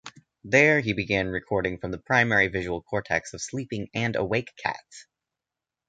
There, 0.43 0.79
he 0.79 0.93
began 0.93 1.27
recording 1.27 1.77
from 1.77 1.91
the 1.91 1.99
primary 1.99 2.47
visual 2.47 2.81
cortex 2.81 3.35
of 3.35 3.41
sleeping 3.43 3.87
and 3.93 4.15
awake 4.15 4.49
cats. 4.57 5.05